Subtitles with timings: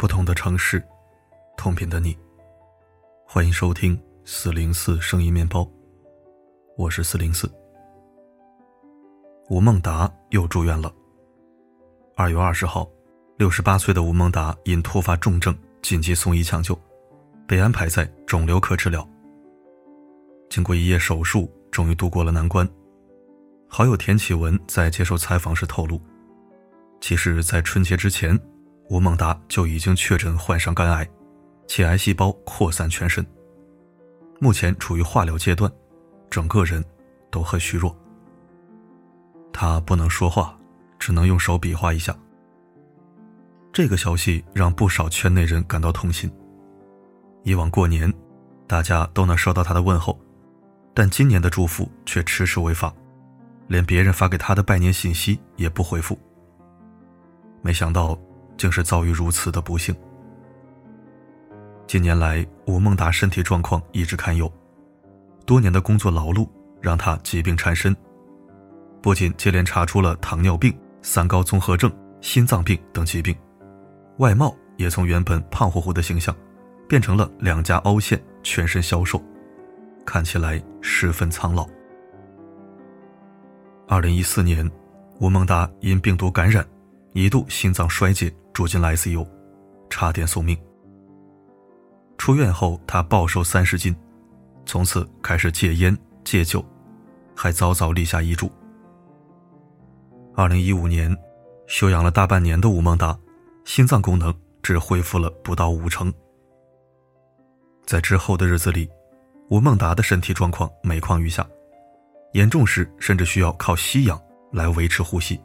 [0.00, 0.82] 不同的城市，
[1.58, 2.16] 同频的你。
[3.26, 5.70] 欢迎收听四零四声音面包，
[6.74, 7.46] 我是四零四。
[9.50, 10.90] 吴孟达又住院了。
[12.16, 12.88] 二月二十号，
[13.36, 16.74] 六十八岁的吴孟达因突发重症紧急送医抢救，
[17.46, 19.06] 被安排在肿瘤科治疗。
[20.48, 22.66] 经过一夜手术，终于度过了难关。
[23.68, 26.00] 好友田启文在接受采访时透露，
[27.02, 28.40] 其实，在春节之前，
[28.90, 31.08] 吴孟达就已经确诊患上肝癌，
[31.68, 33.24] 且癌细胞扩散全身，
[34.40, 35.70] 目前处于化疗阶段，
[36.28, 36.84] 整个人
[37.30, 37.96] 都很虚弱。
[39.52, 40.56] 他不能说话，
[40.98, 42.16] 只能用手比划一下。
[43.72, 46.28] 这个消息让不少圈内人感到痛心。
[47.44, 48.12] 以往过年，
[48.66, 50.18] 大家都能收到他的问候。
[50.92, 52.92] 但今年的祝福却迟迟未发，
[53.68, 56.18] 连别人发给他的拜年信息也不回复。
[57.62, 58.18] 没想到，
[58.60, 59.96] 竟是遭遇如此的不幸。
[61.86, 64.52] 近年来，吴孟达身体状况一直堪忧，
[65.46, 66.46] 多年的工作劳碌
[66.78, 67.96] 让他疾病缠身，
[69.00, 73.34] 不仅接连查出了糖尿病、三高综合症、心脏病等疾病，
[74.18, 76.36] 外貌也从原本胖乎乎的形象，
[76.86, 79.18] 变成了两颊凹陷、全身消瘦。
[80.04, 81.66] 看起来十分苍老。
[83.88, 84.70] 二零一四年，
[85.18, 86.66] 吴孟达因病毒感染，
[87.14, 89.26] 一度心脏衰竭，住进了 ICU，
[89.88, 90.56] 差点送命。
[92.18, 93.96] 出院后，他暴瘦三十斤，
[94.66, 96.64] 从此开始戒烟戒酒，
[97.34, 98.50] 还早早立下遗嘱。
[100.34, 101.16] 二零一五年，
[101.66, 103.18] 休养了大半年的吴孟达，
[103.64, 106.12] 心脏功能只恢复了不到五成。
[107.86, 108.88] 在之后的日子里。
[109.50, 111.44] 吴孟达的身体状况每况愈下，
[112.34, 114.16] 严重时甚至需要靠吸氧
[114.52, 115.40] 来维持呼吸。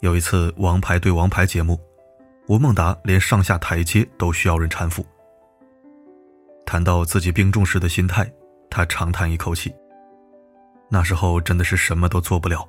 [0.00, 1.80] 有一次《王牌对王牌》节目，
[2.48, 5.04] 吴孟达连上下台阶都需要人搀扶。
[6.66, 8.30] 谈到自己病重时的心态，
[8.68, 9.74] 他长叹一口气
[10.90, 12.68] ：“那时候真的是什么都做不了，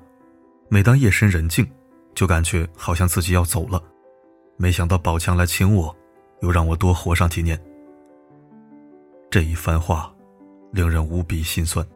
[0.70, 1.68] 每当夜深人静，
[2.14, 3.82] 就感觉好像自己要走了。
[4.56, 5.94] 没想到宝强来请我，
[6.40, 7.60] 又让我多活上几年。”
[9.30, 10.10] 这一番话，
[10.72, 11.86] 令人无比心酸。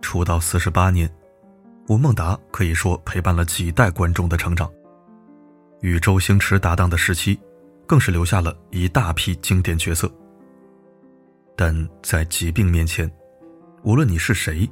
[0.00, 1.12] 出道四十八年，
[1.88, 4.70] 吴孟达可以说陪伴了几代观众的成长。
[5.80, 7.38] 与周星驰搭档的时期，
[7.86, 10.10] 更是留下了一大批经典角色。
[11.56, 13.10] 但在疾病面前，
[13.82, 14.68] 无论你是谁，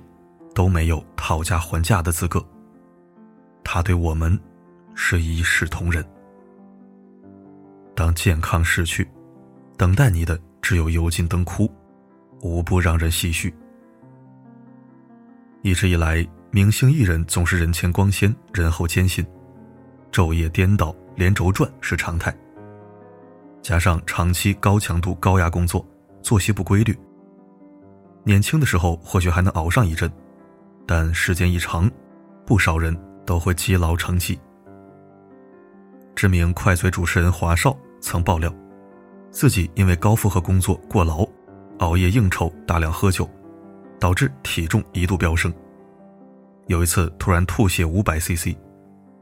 [0.55, 2.44] 都没有讨价还价的资格。
[3.65, 4.38] 他对我们，
[4.94, 6.05] 是一视同仁。
[7.94, 9.09] 当健康逝去，
[9.78, 10.38] 等待你的。
[10.62, 11.71] 只有油尽灯枯，
[12.41, 13.55] 无不让人唏嘘。
[15.62, 19.25] 一直以来，明星艺人总是人前光鲜，人后艰辛，
[20.11, 22.34] 昼夜颠倒，连轴转是常态。
[23.62, 25.85] 加上长期高强度、高压工作，
[26.23, 26.97] 作息不规律，
[28.25, 30.11] 年轻的时候或许还能熬上一阵，
[30.87, 31.91] 但时间一长，
[32.47, 32.97] 不少人
[33.27, 34.39] 都会积劳成疾。
[36.15, 38.51] 知名快嘴主持人华少曾爆料。
[39.31, 41.29] 自己因为高负荷工作过劳，
[41.81, 43.29] 熬夜应酬，大量喝酒，
[44.01, 45.53] 导致体重一度飙升。
[46.66, 48.56] 有一次突然吐血五百 CC，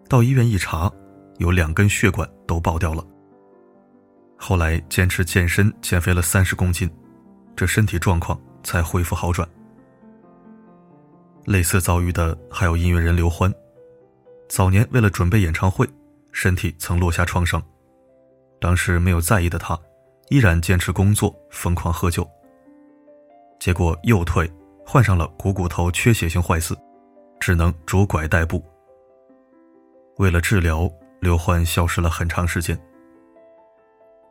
[0.09, 0.91] 到医院一查，
[1.39, 3.05] 有两根血管都爆掉了。
[4.37, 6.91] 后来坚持健身减肥了三十公斤，
[7.55, 9.49] 这身体状况才恢复好转。
[11.45, 13.53] 类似遭遇的还有音乐人刘欢，
[14.49, 15.87] 早年为了准备演唱会，
[16.33, 17.63] 身体曾落下创伤，
[18.61, 19.79] 当时没有在意的他。
[20.31, 22.27] 依然坚持工作，疯狂喝酒。
[23.61, 24.51] 结果右腿
[24.87, 26.75] 患上了股骨头缺血性坏死，
[27.45, 28.65] 只能拄拐代步。
[30.17, 30.91] 为了治疗，
[31.21, 32.75] 刘欢消失了很长时间。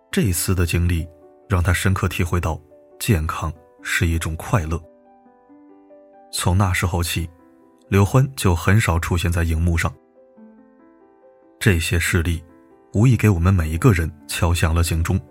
[0.10, 1.08] 这一次的经历
[1.48, 2.60] 让他深刻体会到，
[2.98, 3.54] 健康
[3.84, 4.82] 是一种快乐。
[6.32, 7.30] 从那时候起，
[7.88, 9.94] 刘欢就很少出现在荧幕上。
[11.60, 12.44] 这些事例，
[12.94, 15.22] 无疑给我们每一个人敲响了警钟。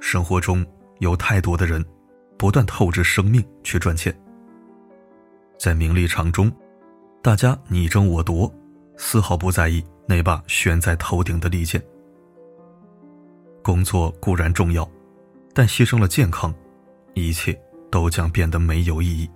[0.00, 0.64] 生活中
[1.00, 1.84] 有太多的人，
[2.38, 4.18] 不断透支生命去赚钱。
[5.58, 6.52] 在名利场中，
[7.22, 8.52] 大家你争我夺，
[8.96, 11.82] 丝毫不在意那把悬在头顶的利剑。
[13.62, 14.88] 工作固然重要，
[15.52, 16.54] 但牺牲了健康，
[17.14, 17.58] 一切
[17.90, 19.28] 都将变得没有意义。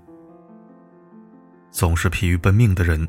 [1.70, 3.08] 总是疲于奔命的人，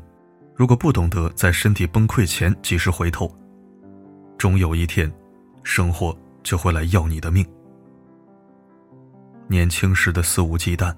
[0.54, 3.30] 如果不懂得在身体崩溃前及时回头，
[4.36, 5.12] 终有一天，
[5.62, 6.16] 生活。
[6.44, 7.46] 就会来要你的命。
[9.46, 10.92] 年轻时的肆无忌惮，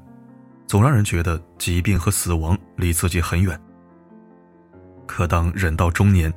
[0.66, 3.58] 总让人觉得疾病和死亡离自己很远。
[5.06, 6.32] 可当人到中年，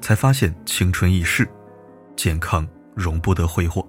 [0.00, 1.46] 才发现青春易逝，
[2.16, 3.86] 健康容不得挥霍。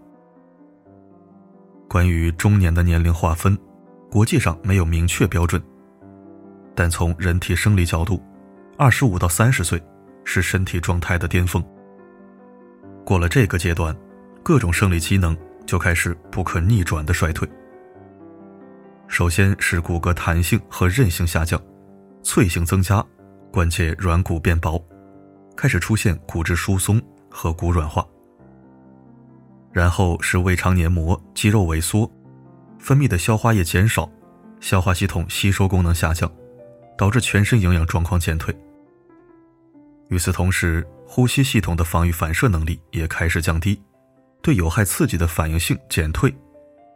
[1.87, 3.57] 关于中年的年龄划分，
[4.11, 5.61] 国际上没有明确标准，
[6.75, 8.21] 但从人体生理角度，
[8.77, 9.81] 二十五到三十岁
[10.23, 11.63] 是身体状态的巅峰。
[13.05, 13.95] 过了这个阶段，
[14.43, 15.35] 各种生理机能
[15.65, 17.49] 就开始不可逆转的衰退。
[19.09, 21.61] 首先是骨骼弹性和韧性下降，
[22.23, 23.03] 脆性增加，
[23.51, 24.81] 关节软骨变薄，
[25.57, 28.07] 开始出现骨质疏松和骨软化。
[29.73, 32.09] 然后是胃肠黏膜、肌肉萎缩，
[32.77, 34.09] 分泌的消化液减少，
[34.59, 36.31] 消化系统吸收功能下降，
[36.95, 38.55] 导致全身营养状况减退。
[40.09, 43.81] 与此同时，呼吸系统的防御反射能力也开始降低，
[44.41, 46.33] 对有害刺激的反应性减退，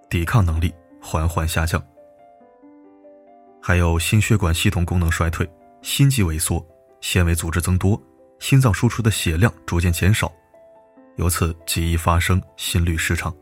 [0.09, 0.71] 抵抗能力
[1.01, 1.83] 缓缓下降。
[3.65, 5.49] 还有心血管系统功能衰退，
[5.81, 6.61] 心肌萎缩，
[6.99, 7.97] 纤维组织增多，
[8.37, 10.29] 心脏输出的血量逐渐减少，
[11.15, 13.33] 由此极易发生心律失常。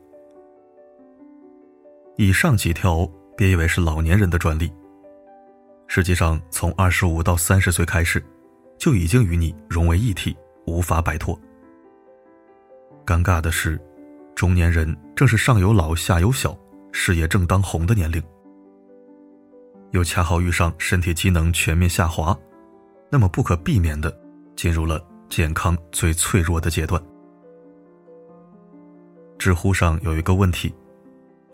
[2.17, 4.71] 以上几条别以为是老年人的专利，
[5.87, 8.23] 实际上从二十五到三十岁开始，
[8.77, 10.37] 就已经与你融为一体，
[10.67, 11.35] 无法摆脱。
[13.07, 13.81] 尴尬的是，
[14.35, 16.55] 中年人正是上有老下有小，
[16.91, 18.21] 事业正当红的年龄。
[19.91, 22.37] 又恰好遇上身体机能全面下滑，
[23.09, 24.15] 那么不可避免的
[24.55, 27.01] 进入了健康最脆弱的阶段。
[29.37, 30.73] 知乎上有一个问题：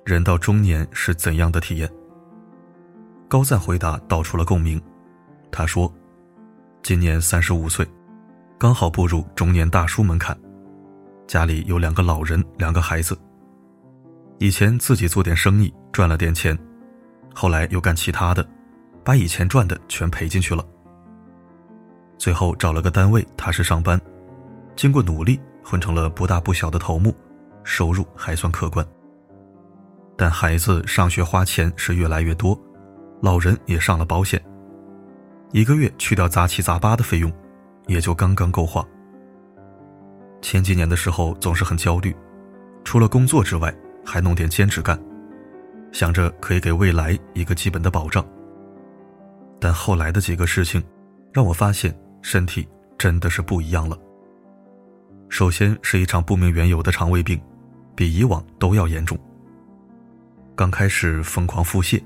[0.06, 1.90] 人到中年是怎样的体验？
[3.28, 4.82] 高赞回答道出了共鸣。
[5.52, 5.92] 他说
[6.84, 7.88] ：“今年三十五岁，
[8.58, 10.38] 刚好步入中年大叔门槛，
[11.26, 13.18] 家里有两个老人，两个孩子。
[14.38, 16.56] 以前自己做点生意，赚了点钱。”
[17.40, 18.44] 后来又干其他的，
[19.04, 20.66] 把以前赚的全赔进去了。
[22.18, 24.02] 最后找了个单位踏实上班，
[24.76, 27.16] 经过努力混成了不大不小的头目，
[27.64, 28.84] 收入还算可观。
[30.18, 32.60] 但孩子上学花钱是越来越多，
[33.22, 34.44] 老人也上了保险，
[35.52, 37.32] 一个月去掉杂七杂八的费用，
[37.86, 38.84] 也就刚刚够花。
[40.42, 42.16] 前几年的时候总是很焦虑，
[42.84, 43.72] 除了工作之外
[44.04, 45.00] 还弄点兼职干。
[45.92, 48.26] 想着可以给未来一个基本的保障，
[49.60, 50.84] 但后来的几个事情，
[51.34, 52.68] 让我发现身体
[52.98, 53.98] 真的是不一样了。
[55.30, 57.42] 首先是一场不明缘由的肠胃病，
[57.96, 59.18] 比以往都要严重。
[60.56, 62.04] 刚开始疯狂腹泻，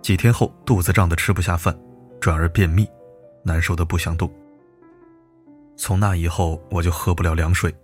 [0.00, 1.76] 几天后肚子胀得吃不下饭，
[2.20, 2.88] 转而便秘，
[3.44, 4.32] 难受的不想动。
[5.76, 7.74] 从那以后我就喝不了凉水，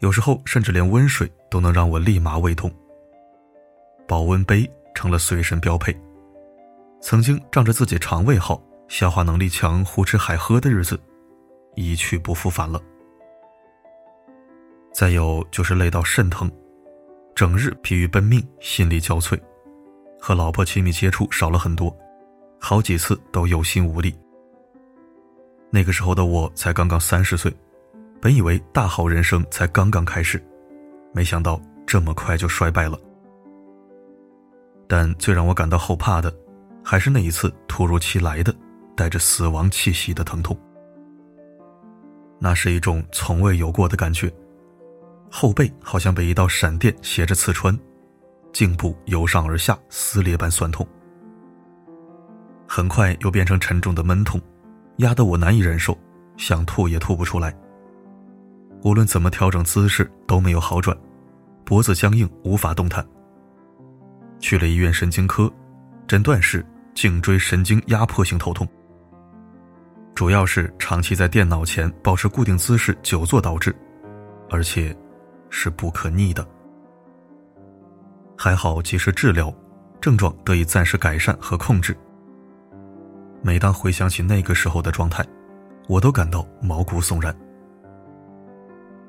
[0.00, 2.70] 有时候甚至连温水都能让我立马胃痛。
[4.10, 5.96] 保温杯成了随身标配。
[7.00, 10.98] 曾经仗着自己肠胃好、消化能力强、胡吃海喝的日子，
[11.76, 12.82] 一去不复返了。
[14.92, 16.50] 再有就是累到肾疼，
[17.36, 19.40] 整日疲于奔命，心力交瘁，
[20.18, 21.96] 和老婆亲密接触少了很多，
[22.58, 24.12] 好几次都有心无力。
[25.70, 27.54] 那个时候的我才刚刚三十岁，
[28.20, 30.44] 本以为大好人生才刚刚开始，
[31.14, 32.98] 没想到这么快就衰败了。
[34.90, 36.34] 但最让我感到后怕的，
[36.82, 38.52] 还是那一次突如其来的、
[38.96, 40.58] 带着死亡气息的疼痛。
[42.40, 44.28] 那是一种从未有过的感觉，
[45.30, 47.78] 后背好像被一道闪电斜着刺穿，
[48.52, 50.84] 颈部由上而下撕裂般酸痛。
[52.66, 54.40] 很快又变成沉重的闷痛，
[54.96, 55.96] 压得我难以忍受，
[56.36, 57.56] 想吐也吐不出来。
[58.82, 60.98] 无论怎么调整姿势都没有好转，
[61.64, 63.06] 脖子僵硬无法动弹。
[64.40, 65.48] 去了医院神经科，
[66.08, 68.66] 诊断是颈椎神经压迫性头痛，
[70.14, 73.74] 主要是长期在电脑前保持固定姿势久坐导致，
[74.50, 74.96] 而且
[75.50, 76.44] 是不可逆的。
[78.36, 79.54] 还好及时治疗，
[80.00, 81.96] 症状得以暂时改善和控制。
[83.42, 85.24] 每当回想起那个时候的状态，
[85.88, 87.34] 我都感到毛骨悚然。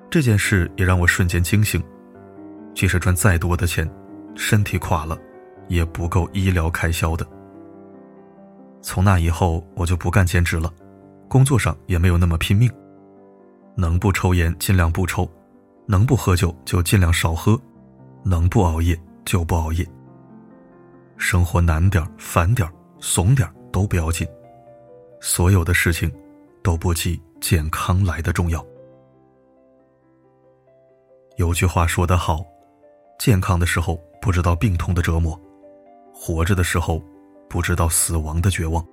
[0.10, 1.82] 这件事也让我瞬间惊醒，
[2.76, 3.90] 即使赚再多的钱。
[4.36, 5.18] 身体垮了，
[5.68, 7.28] 也不够医疗开销的。
[8.82, 10.74] 从那以后，我就不干兼职了，
[11.30, 12.72] 工作上也没有那么拼命。
[13.76, 15.30] 能不抽烟尽量不抽，
[15.86, 17.60] 能不喝酒就尽量少喝，
[18.24, 19.88] 能不熬夜就不熬夜。
[21.18, 22.68] 生活难点烦点
[23.00, 24.28] 怂点都不要紧，
[25.22, 26.12] 所有的事情
[26.64, 28.66] 都不及健康来的重要。
[31.38, 32.44] 有句话说得好，
[33.20, 34.02] 健康的时候。
[34.22, 35.38] 不知道病痛的折磨，
[36.14, 37.02] 活着的时候
[37.50, 38.86] 不知道死亡的绝望。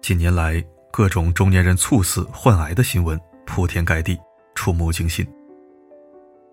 [0.00, 4.16] 近年来，各种中年人猝死、患癌的新闻铺天盖地，
[4.54, 5.26] 触目惊心。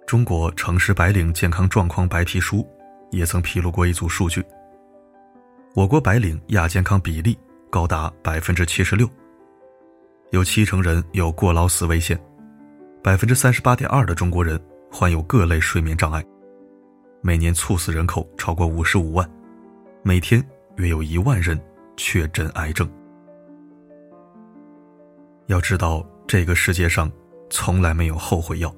[0.07, 2.67] 中国城市白领健康状况白皮书
[3.11, 4.43] 也曾披露过一组数据：
[5.75, 7.37] 我国白领亚健康比例
[7.69, 9.07] 高达百分之七十六，
[10.31, 12.19] 有七成人有过劳死危险，
[13.03, 14.59] 百分之三十八点二的中国人
[14.91, 16.25] 患有各类睡眠障碍，
[17.25, 19.27] 每年猝死人口超过五十五万，
[20.03, 21.59] 每天约有一万人
[21.97, 22.87] 确诊癌症。
[25.47, 27.11] 要知道，这个世界上
[27.49, 28.71] 从来没有后悔药。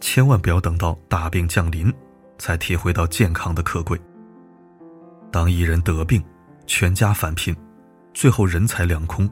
[0.00, 1.92] 千万不要等到大病降临，
[2.38, 4.00] 才体会到健康的可贵。
[5.32, 6.22] 当一人得病，
[6.68, 7.52] 全家返贫，
[8.14, 9.28] 最后人财两空，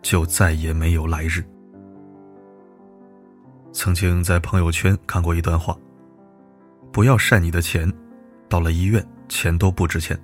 [0.00, 1.44] 就再也没有来日。
[3.70, 5.76] 曾经在朋友圈看过一段话：
[6.96, 7.92] 不要晒你的钱，
[8.48, 10.16] 到了医院钱都不值钱；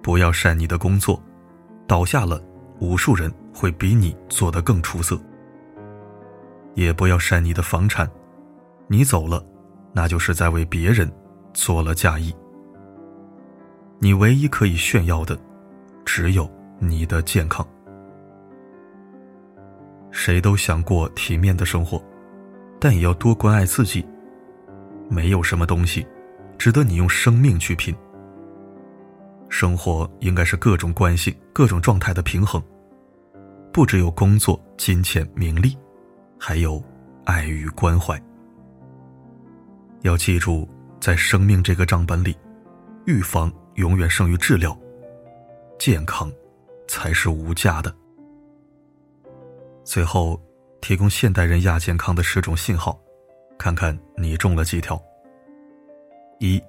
[0.00, 1.20] 不要晒你的工作，
[1.88, 2.40] 倒下了，
[2.78, 5.16] 无数人会比你做得更出色；
[6.74, 8.08] 也不要晒你的房产。
[8.86, 9.44] 你走了，
[9.92, 11.12] 那就是在为别人
[11.52, 12.32] 做了嫁衣。
[13.98, 15.36] 你唯一可以炫耀的，
[16.04, 17.66] 只有你的健康。
[20.12, 22.00] 谁都想过体面的生活，
[22.78, 24.06] 但也要多关爱自己。
[25.08, 26.06] 没有什么东西，
[26.58, 27.94] 值得你用生命去拼。
[29.48, 32.62] 生活应该是各种关系、各种状态的平衡，
[33.72, 35.76] 不只有工作、金钱、名利，
[36.38, 36.82] 还有
[37.24, 38.20] 爱与关怀。
[40.02, 40.68] 要记住，
[41.00, 42.36] 在生命这个账本里，
[43.06, 44.76] 预防永远胜于治疗，
[45.78, 46.30] 健康
[46.88, 47.94] 才是无价的。
[49.84, 50.40] 最后，
[50.80, 52.98] 提供现代人亚健康的十种信号，
[53.58, 55.00] 看看你中了几条。
[56.38, 56.62] 一，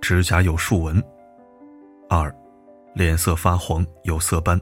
[0.00, 1.00] 指甲有竖纹；
[2.08, 2.34] 二，
[2.94, 4.58] 脸色发黄有色斑；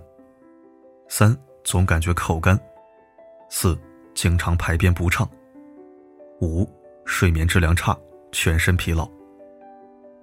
[1.09, 2.57] 三，总感觉口干；
[3.49, 3.79] 四，
[4.15, 5.27] 经常排便不畅；
[6.41, 6.69] 五。
[7.07, 7.95] 睡眠质量差，
[8.33, 9.07] 全身疲劳。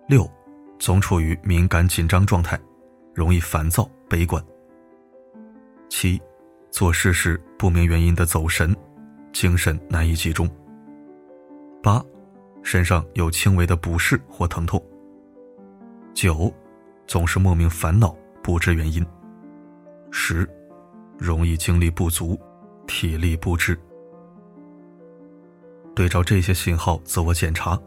[0.07, 0.27] 六，
[0.79, 2.59] 总处于敏感紧张状态，
[3.13, 4.43] 容易烦躁悲观。
[5.89, 6.19] 七，
[6.71, 8.75] 做事时不明原因的走神，
[9.31, 10.49] 精神难以集中。
[11.83, 12.03] 八，
[12.61, 14.81] 身上有轻微的不适或疼痛。
[16.13, 16.53] 九，
[17.07, 19.03] 总是莫名烦恼不知原因。
[20.11, 20.47] 十，
[21.17, 22.39] 容易精力不足，
[22.85, 23.75] 体力不支。
[25.95, 27.79] 对照这些信号自我检查，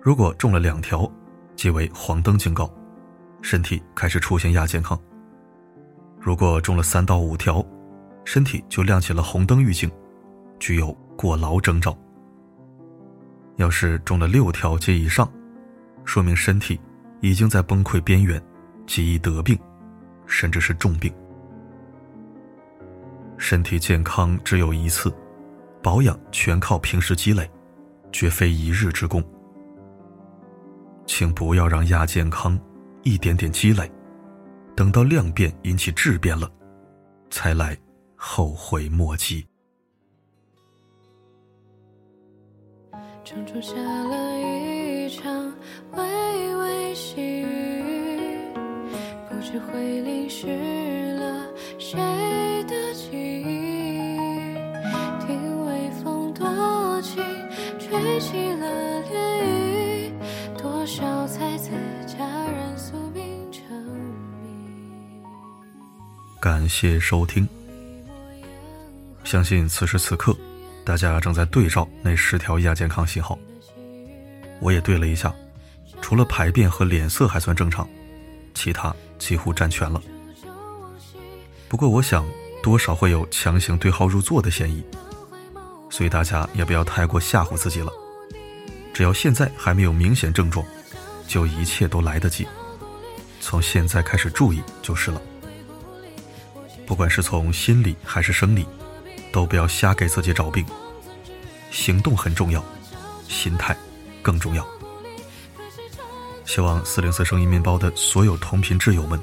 [0.00, 1.10] 如果中了两条，
[1.56, 2.72] 即为黄灯警告，
[3.42, 4.96] 身体开始出现亚健康；
[6.20, 7.64] 如果中了三到五条，
[8.24, 9.90] 身体就亮起了红灯预警，
[10.60, 11.98] 具有过劳征兆。
[13.58, 15.30] 要是中了六条及以上，
[16.04, 16.80] 说明身体
[17.20, 18.42] 已经在崩溃边缘，
[18.88, 19.56] 极易得病，
[20.26, 21.14] 甚至是重病。
[23.36, 25.14] 身体健康只有一次。
[25.80, 27.48] 保养全靠平时积累，
[28.10, 29.22] 绝非一日之功。
[31.06, 32.58] 请不要让亚健康
[33.04, 33.90] 一点点积累，
[34.74, 36.50] 等到量变引起质变了，
[37.30, 37.78] 才来
[38.16, 39.46] 后悔莫及。
[43.28, 45.52] 城中下了一场
[45.92, 48.48] 微微细雨，
[49.28, 51.46] 不知会淋湿了
[51.78, 52.00] 谁
[52.66, 54.16] 的记忆。
[55.26, 57.22] 听微风多情，
[57.78, 58.18] 吹。
[58.18, 58.66] 起了
[59.02, 60.10] 涟
[60.56, 61.68] 漪，多少才子
[62.06, 62.16] 佳
[62.46, 63.62] 人宿命成
[64.42, 65.20] 谜。
[66.40, 67.46] 感谢收听。
[69.22, 70.34] 相信此时此刻，
[70.88, 73.38] 大家正在对照那十条亚健康信号。
[74.58, 75.30] 我也对了一下，
[76.00, 77.86] 除了排便和脸色还算正常，
[78.54, 80.02] 其他几乎占全了。
[81.68, 82.26] 不过我想，
[82.62, 84.82] 多少会有强行对号入座的嫌疑，
[85.90, 87.92] 所以大家也不要太过吓唬自己了。
[88.94, 90.64] 只要现在还没有明显症状，
[91.26, 92.48] 就一切都来得及。
[93.42, 95.20] 从现在开始注意就是了。
[96.86, 98.66] 不管是从心理还是生理，
[99.32, 100.64] 都不要瞎给自己找病。
[101.70, 102.64] 行动很重要，
[103.28, 103.76] 心态
[104.22, 104.66] 更重要。
[106.46, 109.20] 希望四零四声音面包的所有同频挚友们，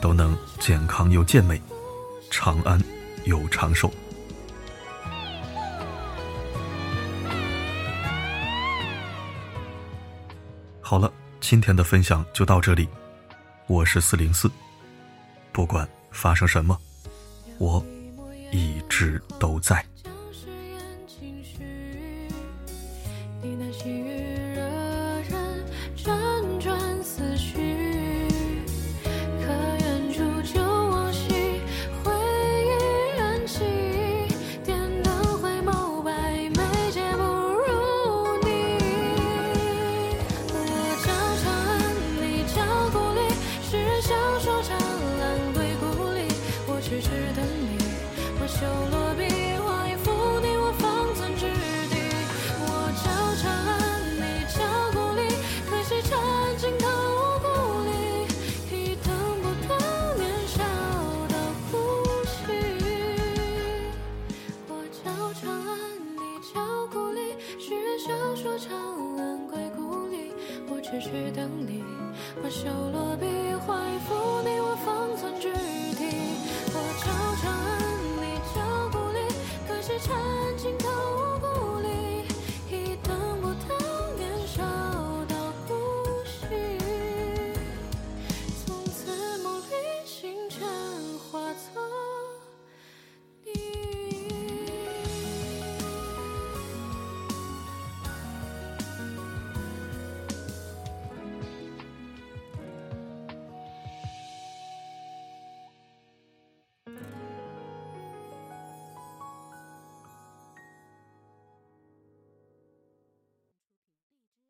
[0.00, 1.60] 都能健康又健美，
[2.30, 2.78] 长安
[3.24, 3.90] 又长寿。
[10.82, 12.86] 好了，今天的分享就到这里。
[13.66, 14.50] 我是四零四，
[15.52, 16.78] 不管发生什么，
[17.58, 17.82] 我
[18.52, 19.84] 一直都在。